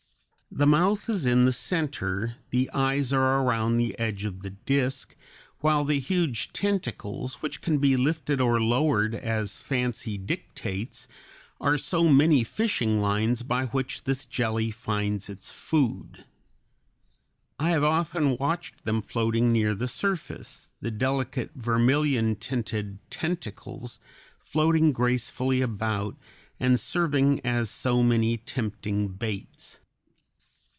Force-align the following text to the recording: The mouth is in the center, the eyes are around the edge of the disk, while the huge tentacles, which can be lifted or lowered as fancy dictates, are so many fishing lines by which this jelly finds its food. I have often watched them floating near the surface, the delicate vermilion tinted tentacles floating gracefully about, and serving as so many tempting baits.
The 0.53 0.67
mouth 0.67 1.09
is 1.09 1.25
in 1.25 1.45
the 1.45 1.53
center, 1.53 2.35
the 2.49 2.69
eyes 2.73 3.13
are 3.13 3.41
around 3.41 3.77
the 3.77 3.97
edge 3.97 4.25
of 4.25 4.41
the 4.41 4.49
disk, 4.49 5.15
while 5.59 5.85
the 5.85 5.97
huge 5.97 6.51
tentacles, 6.51 7.35
which 7.35 7.61
can 7.61 7.77
be 7.77 7.95
lifted 7.95 8.41
or 8.41 8.59
lowered 8.59 9.15
as 9.15 9.57
fancy 9.61 10.17
dictates, 10.17 11.07
are 11.61 11.77
so 11.77 12.09
many 12.09 12.43
fishing 12.43 12.99
lines 12.99 13.43
by 13.43 13.67
which 13.67 14.03
this 14.03 14.25
jelly 14.25 14.71
finds 14.71 15.29
its 15.29 15.49
food. 15.49 16.25
I 17.57 17.69
have 17.69 17.85
often 17.85 18.35
watched 18.35 18.83
them 18.83 19.01
floating 19.01 19.53
near 19.53 19.73
the 19.73 19.87
surface, 19.87 20.69
the 20.81 20.91
delicate 20.91 21.51
vermilion 21.55 22.35
tinted 22.35 22.99
tentacles 23.09 24.01
floating 24.37 24.91
gracefully 24.91 25.61
about, 25.61 26.17
and 26.59 26.77
serving 26.77 27.39
as 27.45 27.69
so 27.69 28.03
many 28.03 28.35
tempting 28.35 29.07
baits. 29.07 29.77